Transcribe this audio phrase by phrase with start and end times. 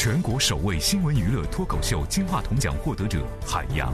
[0.00, 3.92] 全国首位新闻娱乐脱口秀金话筒奖获得者海洋，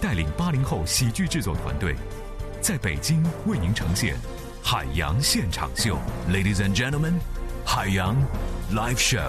[0.00, 1.94] 带领八零后喜剧制作团队，
[2.62, 4.14] 在北京为您呈现
[4.62, 5.98] 《海洋现场秀》
[6.32, 7.12] ，Ladies and Gentlemen，
[7.62, 8.16] 海洋
[8.72, 9.28] Live Show。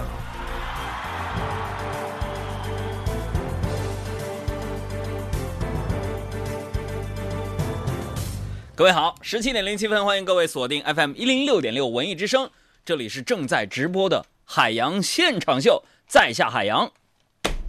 [8.74, 12.48] 各位好，十七点零七分，欢迎各位锁定 FM 一零六点六文艺之声，
[12.86, 16.90] 这里是正在直播的海洋现场秀，在下海洋，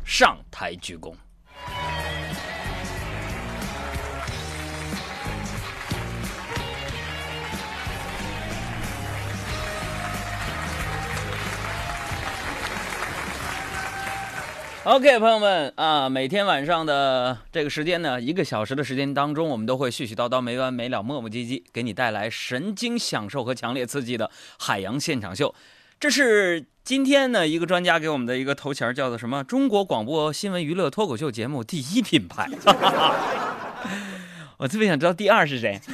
[0.04, 1.14] 上台鞠躬。
[14.84, 25.54] OK，朋友们啊，每天晚上的这个时间呢，一个小时的时间当中，我们都会絮絮叨叨、没完没了、磨磨唧唧，给你带来神经享受和强烈刺激的海洋现场秀。
[26.02, 29.44] 这是今天呢一个专家给我们的一个头衔，叫做什么？
[29.44, 32.50] 中国广播新闻娱乐脱口秀节目第一品牌。
[34.58, 35.80] 我特别想知道第二是谁。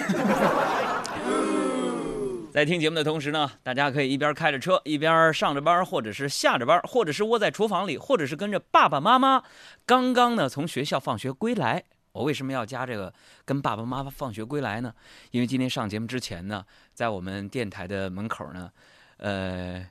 [2.54, 9.44] 在听节目的同时呢，大家可以一边开着车，一边上着班，或者是下着班，或者是窝在厨房里，或者是跟着爸爸妈妈
[9.86, 11.84] 刚刚呢从学校放学归来。
[12.14, 14.94] 我为什么要加这个跟爸爸妈妈放学归来呢？
[15.32, 18.72] 因为今天上节目之前呢，在我们电台的门口呢，
[19.18, 19.86] 呃，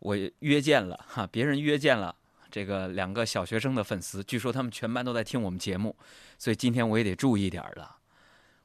[0.00, 2.14] 我约见了哈，别人约见了
[2.50, 5.96] 这个两个小学生的粉丝，据说他们全班都在听我们节目，
[6.38, 7.96] 所以今天我也得注意点了。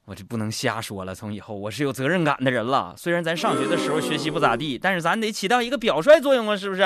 [0.05, 1.15] 我就不能瞎说了。
[1.15, 2.93] 从以后我是有责任感的人了。
[2.95, 6.83] 虽然咱上学的时候学习不咋地，但是咱得起到一个表率作用啊，是不是？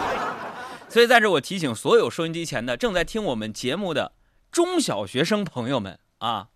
[0.88, 4.12] 所以在这我提醒所有收音机前的正在听我们节目的
[4.50, 6.48] 中小学生朋友们啊，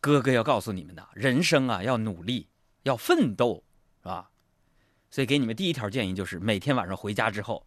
[0.00, 2.48] 哥哥要告诉你们的，人生啊要努力，
[2.84, 3.64] 要奋斗，
[4.02, 4.30] 是吧？
[5.10, 7.64] 所以给你们第一条建议就是每天晚上回家之后，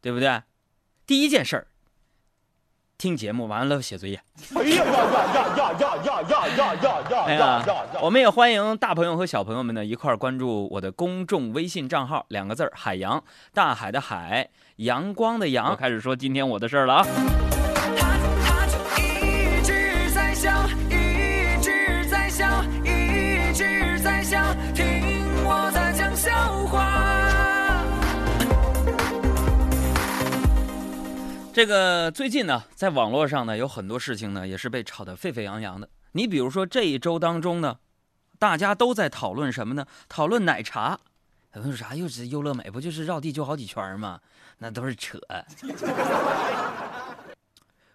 [0.00, 0.42] 对不对？
[1.06, 1.66] 第一件事儿。
[2.96, 4.20] 听节目完了写作业。
[4.54, 8.00] 哎呀呀呀呀呀呀呀呀呀呀呀！
[8.02, 13.24] 我们也欢迎大朋友和小朋友们呢一块儿关注我的公众微信账号，两个字儿：海洋，
[13.54, 15.70] 大海的海，阳光的阳。
[15.70, 17.06] 我开始说今天我的事儿了啊。
[31.52, 35.88] 这个最近呢，在网络上呢，有很多事情呢，也是被炒得沸沸扬扬的。
[36.12, 37.78] 你比如说这一周当中呢，
[38.38, 39.84] 大家都在讨论什么呢？
[40.08, 41.00] 讨论奶茶。
[41.52, 41.96] 讨论啥？
[41.96, 44.20] 又是优乐美，不就是绕地球好几圈吗？
[44.58, 45.18] 那都是扯。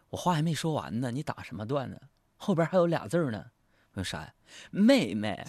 [0.10, 1.98] 我话还没说完呢，你打什么断呢？
[2.36, 3.46] 后边还有俩字呢，
[3.94, 4.34] 说啥呀？
[4.70, 5.42] 妹妹。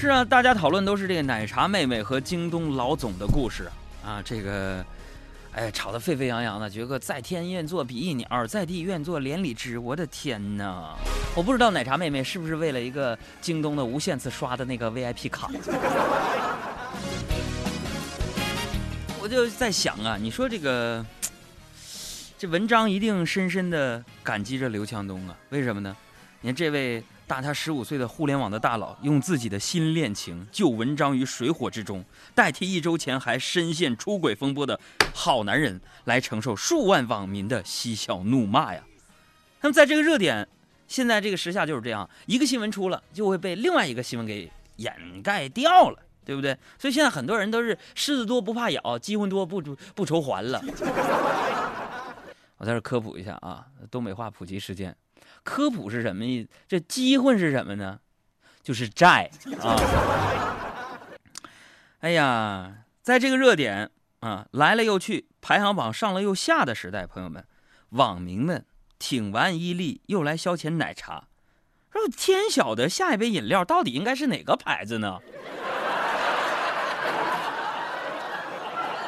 [0.00, 3.68] 是啊，大家讨论都是这个奶茶妹妹和京东老总的故事
[4.04, 4.84] 啊，这个，
[5.50, 6.70] 哎，吵得沸沸扬扬的。
[6.70, 9.76] 觉得在天愿作比翼鸟，在地愿作连理枝。
[9.76, 10.94] 我的天哪！
[11.34, 15.50] 我不知道奶茶妹妹是不是为了一个京东的无限次刷的那个 VIP 卡。
[19.20, 21.04] 我就在想啊，你说这个，
[22.38, 25.36] 这文章一定深深的感激着刘强东啊？
[25.48, 25.96] 为什么呢？
[26.40, 27.02] 你看这位。
[27.28, 32.02] 大他十五岁的互联网的大佬，用自己的新恋情救文章于水火之中，
[32.34, 34.80] 代替一周前还深陷出轨风波的
[35.12, 38.82] 好男人来承受数万网民的嬉笑怒骂呀。
[39.60, 40.48] 那么在这个热点，
[40.86, 46.56] 现在这个时下就是这样，一个新闻出了，就会被另外一个新闻给掩盖掉了，对不对？
[46.78, 49.60] 所以现在很多人都是狮子多不怕咬，鸡混多不
[49.94, 50.62] 不愁还了。
[52.56, 54.96] 我在这科普一下啊，东北话普及时间。
[55.42, 56.48] 科普是什么意思？
[56.66, 58.00] 这机会是什么呢？
[58.62, 59.30] 就是债
[59.62, 59.76] 啊！
[62.00, 63.90] 哎呀，在这个热点
[64.20, 67.46] 啊来了又去，排行榜上了又下的时代，朋友们，
[67.90, 68.66] 网民们
[68.98, 71.24] 挺完伊利又来消遣奶茶，
[71.90, 75.18] 说天晓得下一杯饮料到底应该是哪个牌子呢？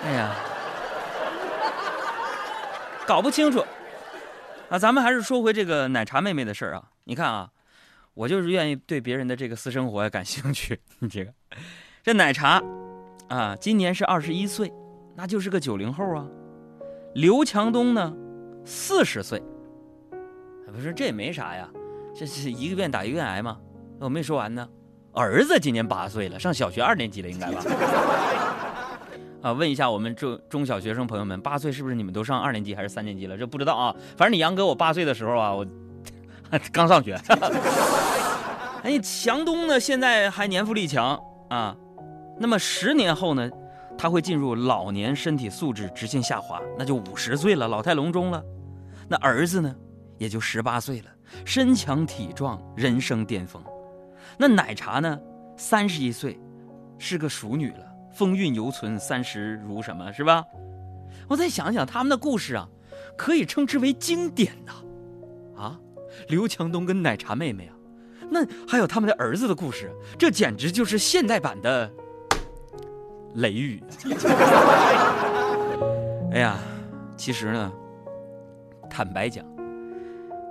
[0.03, 0.35] 哎呀，
[3.07, 3.63] 搞不清楚。
[4.71, 6.91] 啊，咱们还是说回这个奶茶妹妹的事儿啊。
[7.03, 7.51] 你看啊，
[8.15, 10.81] 我就是愿意对别人的这个私生活感兴趣。
[11.01, 11.33] 你这个，
[12.05, 12.63] 这奶茶
[13.29, 14.73] 啊，今年是二十一岁，
[15.17, 16.25] 那就是个九零后啊。
[17.17, 18.15] 刘强东呢，
[18.65, 19.43] 四十岁，
[20.73, 21.69] 不是这也没啥呀，
[22.15, 23.59] 这是一个愿打一个愿挨嘛。
[23.99, 24.69] 我没说完呢，
[25.13, 27.61] 儿子今年八岁了，上小学二年级了，应该吧。
[29.43, 33.37] 啊，问一下我们中中小学生朋友们，八岁是不是你们都上二年级还是三年级了？
[33.37, 33.95] 这不知道啊。
[34.17, 35.67] 反正你杨哥我八岁的时候啊，我
[36.73, 37.19] 刚上学。
[38.83, 41.77] 哎，强东呢，现在还年富力强啊，
[42.39, 43.51] 那么十年后呢，
[43.97, 48.43] 他会进入老年，身体素质直线下滑，那就五十岁了，老态龙钟了。
[49.09, 49.75] 那儿子呢，
[50.19, 51.07] 也就十八岁了，
[51.45, 53.63] 身强体壮，人生巅峰。
[54.39, 55.19] 那奶茶呢，
[55.57, 56.41] 三十一岁，
[56.99, 60.45] 是个熟女了，风韵犹存，三十如什么是吧？
[61.29, 62.69] 我再想想他们的故事啊，
[63.17, 64.73] 可以称之为经典呐。
[65.57, 65.79] 啊，
[66.29, 67.75] 刘强东跟奶茶妹妹啊，
[68.31, 71.91] 那还有他们的儿子的故事，这简直就是现代版的。
[73.35, 73.81] 雷雨。
[76.33, 76.59] 哎呀，
[77.17, 77.73] 其实呢，
[78.91, 79.45] 坦白讲，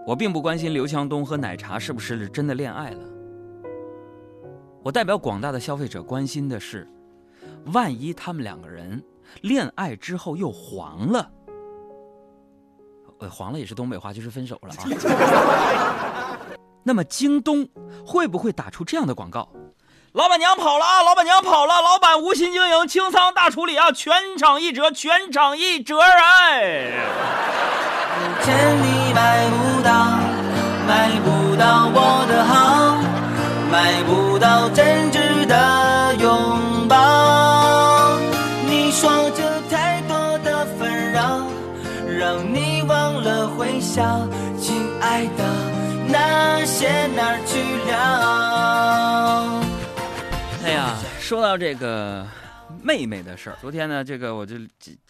[0.07, 2.99] 我并不关心刘强东和奶茶是不是真的恋爱了。
[4.81, 6.87] 我代表广大的消费者关心的是，
[7.73, 9.03] 万一他们两个人
[9.41, 11.31] 恋爱之后又黄了，
[13.19, 14.83] 呃，黄了也是东北话，就是分手了啊。
[16.83, 17.67] 那么京东
[18.05, 19.47] 会不会打出这样的广告？
[20.13, 21.03] 老板娘跑了啊！
[21.03, 23.91] 老板娘跑了，老板无心经营，清仓大处理啊！
[23.91, 26.89] 全场一折，全场一折哎！
[28.41, 30.17] 千里买不到，
[30.87, 32.97] 买不到我的好，
[33.71, 35.18] 买不到真挚
[42.43, 44.27] 你忘了微笑，
[44.57, 45.43] 亲爱的，
[46.07, 47.59] 那些哪儿去
[47.89, 49.61] 了？
[50.63, 52.27] 哎呀，说到这个
[52.81, 54.55] 妹妹的事儿，昨天呢，这个我就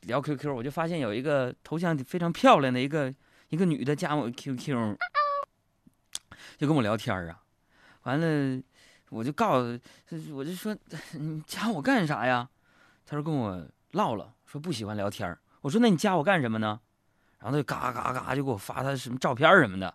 [0.02, 3.14] 聊 QQ，我就发现有一个头像非常漂亮的一个
[3.50, 4.98] 一个女的加我 QQ，
[6.58, 7.40] 就跟我聊天啊。
[8.04, 8.62] 完了，
[9.10, 9.80] 我就告诉，
[10.34, 10.76] 我就说
[11.14, 12.50] 你加我干啥呀？
[13.06, 16.80] 他说跟我唠了，说不喜欢聊天我说那你加我干什么呢？
[17.40, 19.94] 然后他就嘎嘎嘎就给我发他什么照片什么的，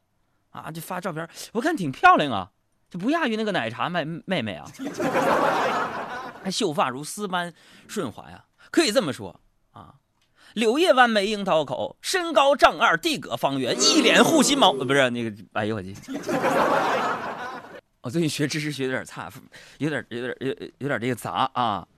[0.50, 2.50] 啊，就发照片，我看挺漂亮啊。
[2.91, 4.64] 就不亚于那个奶茶妹妹妹啊，
[6.44, 7.52] 还秀发如丝般
[7.88, 9.41] 顺滑呀，可以这么说
[9.73, 9.94] 啊。
[10.52, 15.93] 柳叶弯眉樱桃口，身高丈二地阁方圆，一脸护心毛，不是那个，哎呦我去！
[18.02, 19.29] 我最近学知识学的有点差，
[19.79, 21.88] 有点有点有有点这个杂啊。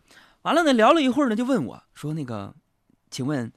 [0.43, 2.54] 完了呢，聊了一会儿呢，就问我说：“那个，
[3.10, 3.52] 请问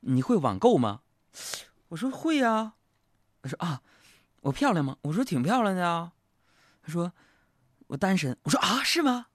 [0.00, 1.02] 你会网购吗？”
[1.88, 2.74] 我说：“会呀。”
[3.42, 3.80] 他说：“啊，
[4.40, 6.12] 我漂亮吗？”我说：“挺漂亮的啊。”
[6.82, 7.12] 他说
[7.88, 9.26] ：“我单身。”我说：“啊，是吗？”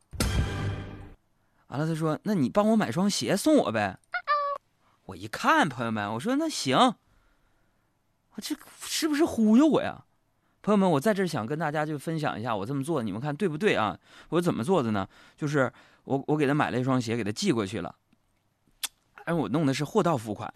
[1.67, 3.99] 完了，他说：“那你帮我买双鞋送我呗。”
[5.05, 6.75] 我一看，朋友们，我说：“那行。”
[8.35, 10.05] 我这是不是忽悠我呀？
[10.61, 13.97] 朋友们，我在这想跟大家就分享一下我这么做，你们看对不对啊？
[14.29, 15.07] 我怎么做的呢？
[15.37, 15.71] 就是
[16.03, 17.95] 我我给他买了一双鞋，给他寄过去了。
[19.25, 20.53] 哎，我弄的是货到付款。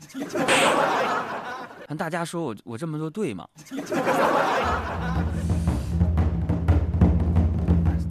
[1.97, 3.47] 大家说我我这么做对吗？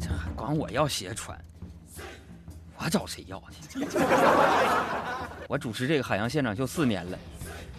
[0.00, 1.36] 这还管我要鞋穿，
[2.78, 3.84] 我找谁要去？
[5.48, 7.18] 我主持这个海洋现场秀四年了，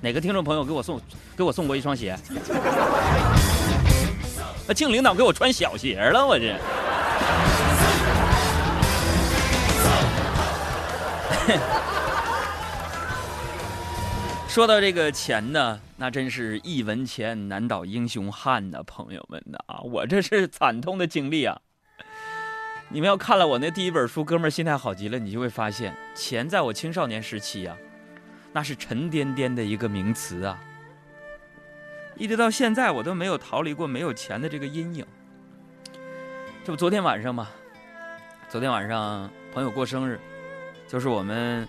[0.01, 0.99] 哪个听众朋友给我送
[1.37, 2.17] 给我送过一双鞋？
[4.67, 6.57] 那庆领导给我穿小鞋了，我这。
[14.53, 21.59] 说到这个钱呢，那真是一文钱难倒英雄汉呐，朋友们呐，我这是惨痛的经历啊。
[22.89, 27.75] 你们要看了我那第一本书《哥们儿心态好极了》，你就会发现，钱在我青少年时期呀，
[28.51, 30.61] 那是沉甸甸的一个名词啊。
[32.15, 35.03] 一直到现在，我都没有逃离过没有钱的这个阴影。
[36.63, 37.49] 这不昨天晚上吗？
[38.49, 40.19] 昨天晚上朋友过生日，
[40.87, 41.67] 就是我们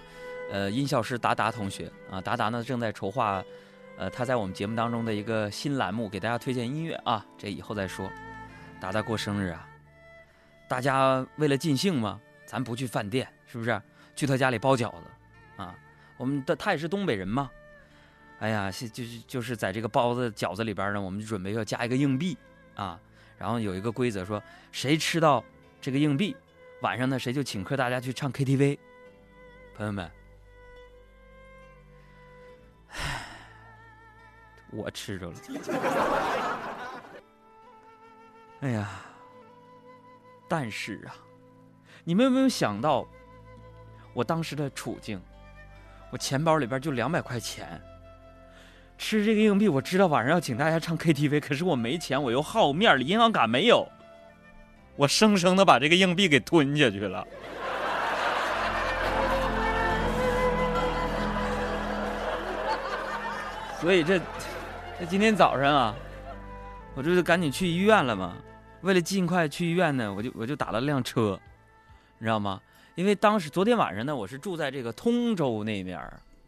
[0.54, 3.42] 呃音效师达达同学啊，达达呢正在筹划，
[3.96, 8.08] 呃他在我们节目当中的一个新栏目，给大家推荐音乐啊，这以后再说。
[8.80, 9.68] 达达过生日啊。
[10.68, 13.82] 大家为了尽兴嘛，咱不去饭店，是不是？
[14.14, 15.06] 去他家里包饺子，
[15.56, 15.74] 啊，
[16.16, 17.50] 我们的他也是东北人嘛。
[18.38, 22.38] 哎呀，就是就是在这个包子饺子里边呢，我们就准备要加一个硬币
[22.76, 22.96] 啊。
[23.36, 25.42] 然后有一个规则说，谁吃到
[25.80, 26.36] 这个硬币，
[26.80, 28.78] 晚上呢谁就请客大家去唱 KTV。
[29.76, 30.08] 朋友们，
[34.74, 35.34] 我吃着了。
[38.60, 38.88] 哎呀。
[40.46, 41.16] 但是啊，
[42.04, 43.08] 你们有没有想到
[44.12, 45.18] 我当时的处境？
[46.10, 47.80] 我钱包里边就两百块钱，
[48.98, 53.88] 吃这个硬币，我知道晚上要请大家唱 KTV，可是我没钱，我又好面子，银行卡没有，
[54.96, 57.26] 我生生的把这个硬币给吞下去了。
[63.80, 64.20] 所以这
[64.98, 65.96] 这今天早上啊，
[66.94, 68.36] 我这就赶紧去医院了嘛。
[68.82, 71.38] 为了尽快去医院呢，我就我就打了辆车，
[72.18, 72.60] 你知道吗？
[72.94, 75.98] 因为当时昨天晚上呢，我是住在这个通州那边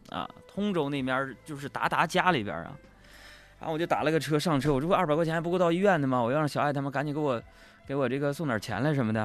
[0.09, 2.71] 啊，通州那边就是达达家里边啊，
[3.59, 6.21] 然后我就打了个车上车，我这不二百块钱还不够到医院的吗？
[6.21, 7.41] 我要让小爱他们赶紧给我
[7.85, 9.23] 给我这个送点钱来什么的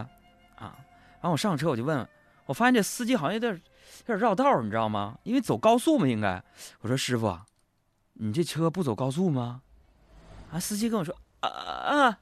[0.57, 0.75] 啊。
[1.21, 2.05] 然后我上车我就问，
[2.47, 3.61] 我发现这司机好像有点有
[4.07, 5.17] 点绕道，你知道吗？
[5.23, 6.43] 因为走高速嘛，应该。
[6.81, 7.47] 我说师傅啊，
[8.15, 9.63] 你这车不走高速吗？
[10.53, 12.19] 啊，司机跟我说啊啊，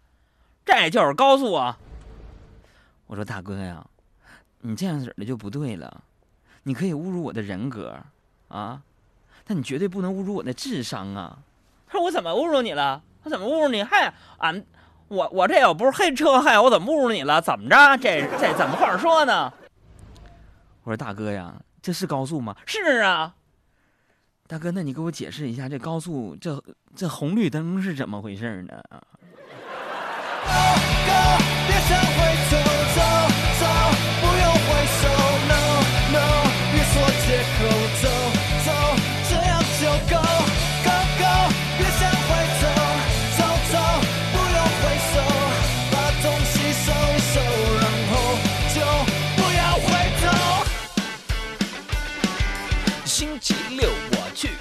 [0.65, 1.77] 这就是高速啊。
[3.07, 3.85] 我说大哥呀，
[4.61, 6.05] 你这样式的就不对了，
[6.63, 7.99] 你可以侮辱我的人格
[8.49, 8.83] 啊，
[9.45, 11.39] 但你绝对不能侮辱我的智商啊。
[11.89, 13.03] 他说我怎么侮辱你了？
[13.25, 13.83] 我怎么侮辱你？
[13.83, 14.65] 嗨，俺
[15.09, 17.43] 我我这又不是黑车，嗨，我怎么侮辱你了？
[17.43, 17.97] 怎么着？
[17.99, 19.53] 这这怎么话说呢？
[20.85, 22.57] 我说大哥呀，这是高速吗？
[22.65, 23.35] 是啊。
[24.51, 26.61] 大哥，那你给我解释一下，这高速这
[26.97, 28.75] 这红绿灯是怎么回事呢？
[28.89, 29.01] 啊？
[31.69, 32.19] 别想回
[32.51, 32.59] 头，
[32.97, 32.99] 走
[33.61, 33.65] 走，
[34.21, 34.67] 不用回
[34.99, 35.07] 首
[35.47, 35.55] ，no
[36.11, 36.19] no，
[36.73, 36.93] 别说
[37.23, 38.20] 借口，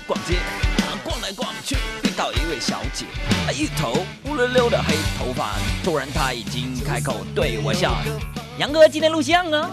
[0.10, 3.06] 逛街，啊，逛来逛去遇到一位小姐，
[3.48, 3.94] 啊，一头
[4.26, 5.52] 乌溜溜的黑头发，
[5.84, 7.96] 突然她已经开口对我笑
[8.58, 9.70] ：“杨哥，今天录像啊。？”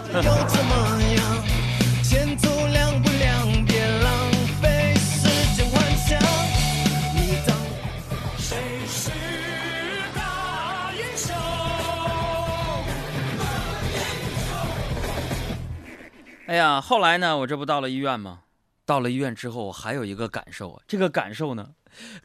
[16.45, 18.41] 哎呀，后来呢，我这不到了医院吗？
[18.87, 21.75] 到了医院之后，我还有一个感受啊，这个感受呢，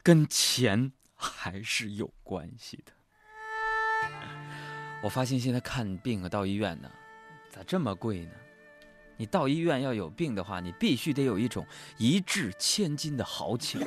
[0.01, 2.93] 跟钱还是有关系的。
[5.03, 6.89] 我发现现在看病啊，到医院呢，
[7.49, 8.31] 咋这么贵呢？
[9.17, 11.67] 你到医院要有病的话，你必须得有一种
[11.97, 13.85] 一掷千金的豪情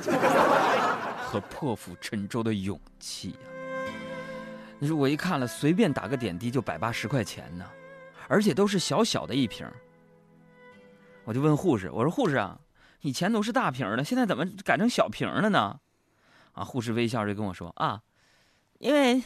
[1.18, 3.38] 和破釜沉舟的勇气呀、
[4.78, 7.64] 你说我一看了，随便打个点滴就百八十块钱呢，
[8.28, 9.66] 而且都是小小的一瓶。
[11.24, 12.60] 我就问护士，我说护士啊，
[13.00, 15.80] 以前都是大瓶的，现在怎么改成小瓶了呢？
[16.52, 18.02] 啊，护士微笑着跟我说啊，
[18.78, 19.22] 因为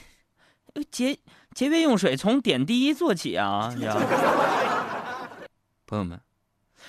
[0.90, 1.18] 节
[1.54, 4.00] 节约用水，从点滴做起啊，你知道？
[5.86, 6.20] 朋友们，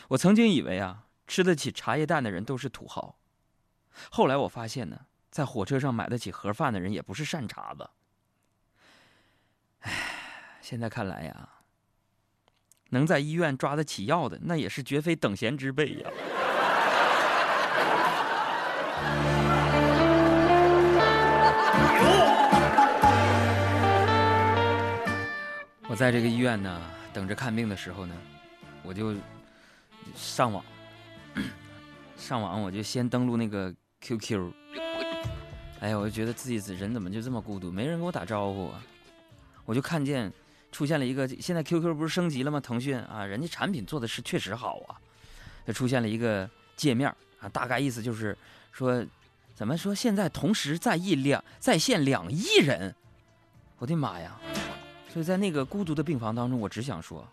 [0.10, 3.18] 我曾经以为啊，吃得起茶叶蛋的人都是土豪，
[4.10, 7.90] 后来我发现呢，在火车上买得起盒饭的人也不是善茬子。
[9.82, 9.92] 唉，
[10.62, 11.50] 现在看来呀，
[12.90, 16.10] 能在医院抓得起药的，那也是绝非等闲之辈呀。
[25.92, 26.82] 我在这个医院呢，
[27.12, 28.16] 等着看病的时候呢，
[28.82, 29.14] 我就
[30.16, 30.64] 上网，
[32.16, 34.54] 上网我就先登录那个 QQ。
[35.82, 38.82] 哎呀，我就觉得自己人怎么就这么孤独，没人跟我打招呼啊！
[39.66, 40.32] 我就看见
[40.72, 42.58] 出现了一个，现在 QQ 不是升级了吗？
[42.58, 44.96] 腾讯啊，人家产品做的是确实好啊，
[45.68, 48.38] 就出现了一个界面啊，大概意思就是
[48.72, 49.06] 说，
[49.54, 52.96] 怎么说现在同时在一两在线两亿人，
[53.80, 54.40] 我的妈呀！
[55.12, 57.28] 所以在那个孤独的病房当中，我只想说，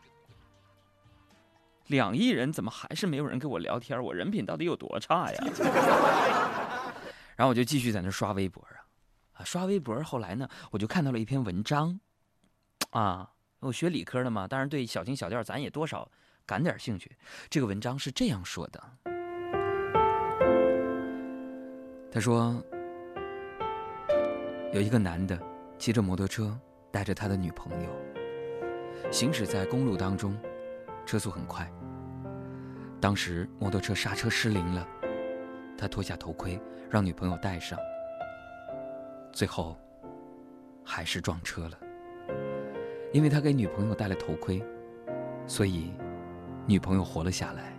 [1.87, 4.03] 两亿人怎么还是没有人跟我聊天？
[4.03, 5.45] 我人品到底有多差呀？
[7.37, 8.83] 然后我就继续在那刷微博啊，
[9.35, 10.03] 啊，刷微博。
[10.03, 12.01] 后来呢，我就看到了一篇文章，
[12.91, 13.31] 啊，
[13.61, 16.11] 我学理科的嘛，当然对小情小调咱也多少
[16.45, 17.17] 感点兴趣。
[17.49, 18.83] 这个文章是这样说的，
[22.11, 22.61] 他说，
[24.73, 25.41] 有一个男的
[25.79, 26.59] 骑着摩托车，
[26.91, 27.91] 带着他的女朋友，
[29.11, 30.37] 行驶在公路当中，
[31.05, 31.71] 车速很快。
[33.01, 34.87] 当时摩托车刹车失灵了，
[35.77, 37.79] 他脱下头盔让女朋友戴上，
[39.33, 39.77] 最后
[40.85, 41.79] 还是撞车了。
[43.13, 44.63] 因为他给女朋友戴了头盔，
[45.47, 45.93] 所以
[46.67, 47.73] 女朋友活了下来，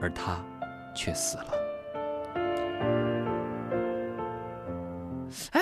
[0.00, 0.44] 而他
[0.94, 1.57] 却死了。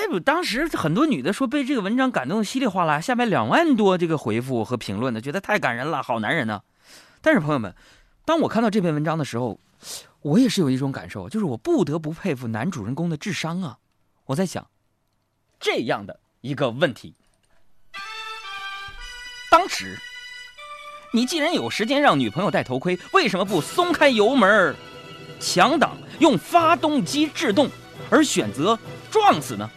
[0.06, 6.62] 哎，我当时很多女的说被这个文章感动得稀里哗啦，下面两万多这个回复和评论呢，觉得太感人了，好男人呢。
[7.20, 7.74] 但是朋友们，
[8.24, 9.58] 当我看到这篇文章的时候，
[10.22, 13.78] 我也是有一种感受，就是我不得不佩服男主人公的智商啊！
[14.26, 14.68] 我在想，
[15.58, 17.16] 这样的一个问题，
[19.50, 19.98] 当时
[21.12, 24.76] 你既然有时间让女朋友戴头盔，为什么不松开油门
[25.40, 27.68] 强挡，用发动机制动，
[28.08, 28.78] 而选择
[29.16, 29.70] 撞死呢，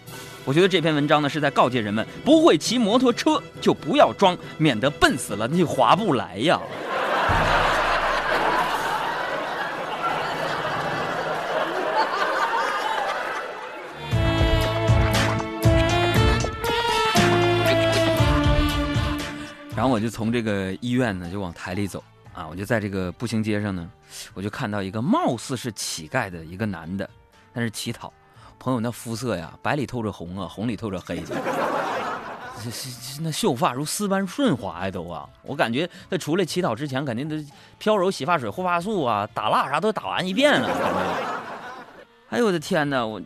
[0.44, 6.60] 我觉得这篇文章呢，是在告诫人们不会骑摩托车就不要装，免得笨死了，那就划不来呀。
[19.74, 22.04] 然后我就从这个医院呢，就往台里走，
[22.34, 23.90] 啊，我就在这个步行街上呢，
[24.34, 27.10] 我就看到一个貌似是乞丐的一个男的，
[27.54, 28.12] 但是乞讨。
[28.60, 31.36] 朋友那肤色呀，白里透着红啊，红里透着黑的，
[32.62, 35.28] 这这那秀发如丝般顺滑呀，都啊！
[35.44, 37.36] 我感觉他出来乞讨之前，肯定都
[37.78, 40.70] 飘柔洗发水、护发素啊、打蜡啥都打完一遍了。
[42.30, 43.06] 哎呦我的天哪！
[43.06, 43.22] 我，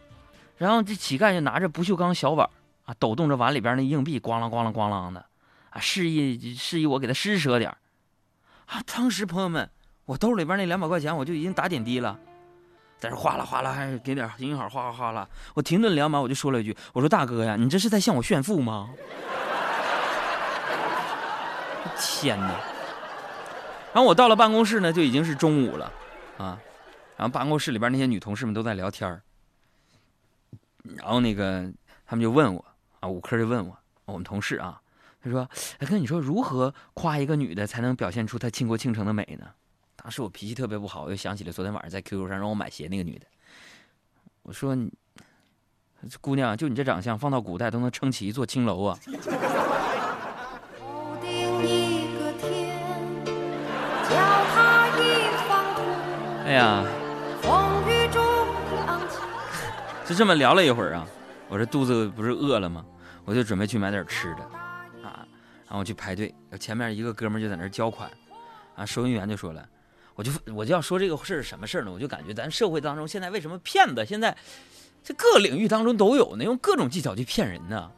[0.57, 2.47] 然后这乞丐就拿着不锈钢小碗
[2.85, 5.25] 啊，抖动着碗里边那硬币，咣啷咣啷咣啷的
[5.71, 7.75] 啊，示意示意我给他施舍点
[8.67, 8.83] 啊。
[8.85, 9.67] 当时朋友们，
[10.05, 12.17] 我兜里边那两百块钱我就已经打点滴了。
[13.03, 15.27] 在这哗啦哗啦，还给点银行哗哗哗啦。
[15.55, 18.91] 我停顿两秒，我就说了一句：“我说大哥呀，你这是在向我炫富吗？”
[21.99, 22.47] 天哪！
[23.93, 25.91] 然后我到了办公室呢，就已经是中午了，
[26.37, 26.57] 啊，
[27.17, 29.21] 然后办公室里边那些女同事们都在聊天
[30.95, 31.69] 然后那个
[32.05, 32.65] 他们就问我
[33.01, 34.79] 啊，五科就问我，我们同事啊，
[35.21, 35.45] 他说
[35.79, 39.47] ：“哎哥，你说如何夸一个女的才能表现出她倾国倾城的美呢？”
[40.03, 43.25] 当时我脾气特别不好，我又想起了昨天晚上在 QQ 上让我买鞋那个女的。
[44.41, 44.77] 我说
[46.19, 48.99] ：“姑娘，就你这长相，放到古代都能撑起一座青楼啊！”
[56.45, 56.83] 哎呀，
[60.05, 61.07] 就这么聊了一会儿啊，
[61.47, 62.85] 我这肚子不是饿了吗？
[63.23, 64.43] 我就准备去买点吃的
[65.07, 65.25] 啊，
[65.65, 66.35] 然后去排队。
[66.59, 68.11] 前面一个哥们就在那交款，
[68.75, 69.65] 啊，收银员就说了。
[70.15, 71.91] 我就我就要说这个事儿什么事儿呢？
[71.91, 74.35] 我就感觉咱社会当中现在为什么骗子现在
[75.03, 76.43] 这各领域当中都有呢？
[76.43, 77.91] 用各种技巧去骗人呢？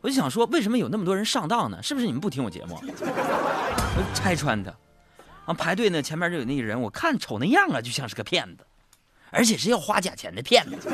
[0.00, 1.82] 我就想说，为什么有那么多人上当呢？
[1.82, 2.74] 是不是你们不听我节目？
[2.82, 4.74] 我拆穿他，
[5.44, 8.66] 啊，排队呢，前面就有那个人，我看瞅那样啊，就像是个骗子，
[9.30, 10.90] 而且是要花假钱的骗子。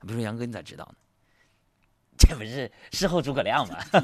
[0.00, 0.94] 不是杨哥，你咋知道呢？
[2.18, 3.76] 这不是事后诸葛亮吗？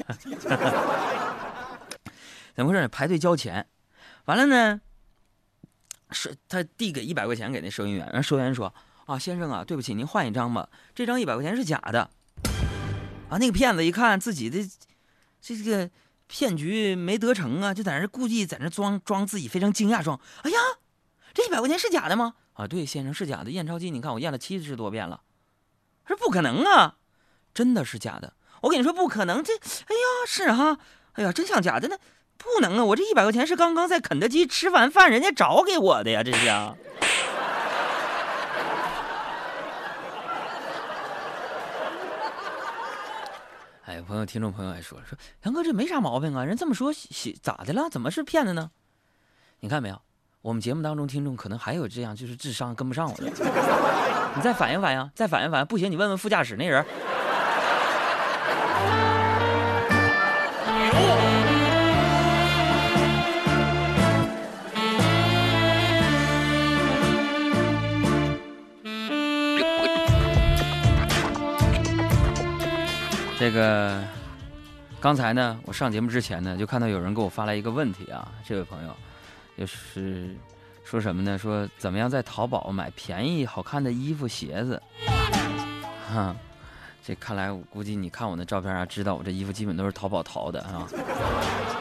[2.55, 2.88] 怎么回事？
[2.88, 3.66] 排队交钱。
[4.31, 4.81] 完了呢，
[6.12, 8.73] 是他递给一百块钱给那收银员，然后收银员说
[9.07, 12.09] ：“啊，先生啊，对不起，您换一张吧，这张一百块钱是假的。”
[13.29, 14.64] 啊，那个骗子一看自己的
[15.40, 15.90] 这个
[16.29, 20.59] 骗局没得成啊，就在那故意在那装装自己非常惊讶，装：“哎呀，
[21.35, 25.23] 这一百块钱是假的吗？”啊，对，先生是假的，验钞机你看我验了七十多遍了，
[26.07, 26.99] 说不可能啊，
[27.53, 28.35] 真的是假的。
[28.62, 30.79] 我跟你说不可能，这，哎呀，是哈，
[31.14, 31.97] 哎呀，真像假的呢。
[32.42, 32.85] 不能啊！
[32.85, 36.74] 我这一百块钱是刚刚在肯德基吃完饭人家找给我的呀，这是啊。
[43.85, 46.90] 哎，朋友，听众朋友还说说杨哥这没啥毛病啊，人这么说
[47.42, 47.90] 咋的了？
[47.90, 48.70] 怎么是骗子呢？
[49.61, 50.00] 你看没有？
[50.42, 53.24] 我们节目当中听众可能还有这样，就是智商跟不上我的。
[54.35, 56.83] 你再反应反应，再反应反应，不行你问问副驾驶那人。
[73.40, 74.05] 这个
[75.00, 78.94] 刚才呢，我上节目之前呢，就看到有人给我发来一个问题啊，这位朋友
[79.57, 80.37] 就是
[80.85, 81.38] 说什么呢？
[81.38, 84.83] 说怎么样在淘宝买便宜好看的衣服鞋子？
[86.12, 86.37] 哈，
[87.03, 90.87] 这看来我估计你看我那照片啊，知道我这衣服基本都是淘宝淘的啊。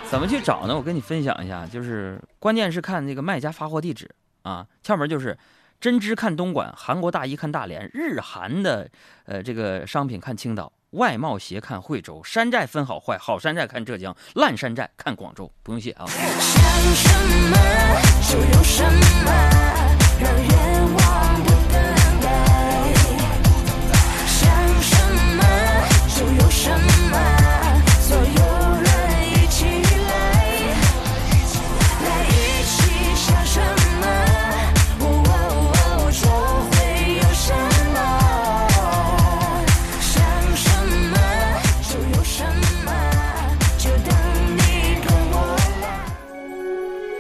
[0.10, 0.74] 怎么去找呢？
[0.74, 4.10] 我跟你分享一下，就是关键是看那个卖家发货地址
[4.44, 5.38] 啊，窍门就是
[5.82, 8.90] 针织看东莞，韩国大衣看大连，日韩的
[9.26, 10.72] 呃这个商品看青岛。
[10.92, 16.06] 外贸鞋看惠州，山寨分好坏，好山寨看浙江，烂山寨看广州，不用谢啊。
[16.08, 16.20] 想
[16.96, 17.10] 什
[17.50, 17.58] 么
[18.28, 19.32] 就有什么
[20.20, 20.69] 让人